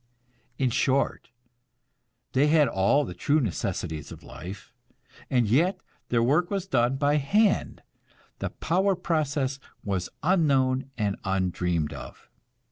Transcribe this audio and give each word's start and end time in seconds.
In 0.57 0.71
short, 0.71 1.29
they 2.33 2.47
had 2.47 2.67
all 2.67 3.05
the 3.05 3.13
true 3.13 3.39
necessities 3.39 4.11
of 4.11 4.23
life; 4.23 4.73
and 5.29 5.47
yet 5.47 5.79
their 6.09 6.23
work 6.23 6.49
was 6.49 6.65
done 6.65 6.95
by 6.95 7.17
hand, 7.17 7.83
the 8.39 8.49
power 8.49 8.95
process 8.95 9.59
was 9.83 10.09
unknown 10.23 10.89
and 10.97 11.17
undreamed 11.23 11.93
of. 11.93 12.31